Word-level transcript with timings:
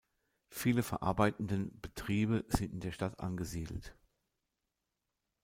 Viele 0.49 0.81
verarbeitenden 0.81 1.79
Betriebe 1.79 2.43
sind 2.47 2.73
in 2.73 2.79
der 2.79 2.91
Stadt 2.91 3.19
angesiedelt. 3.19 3.95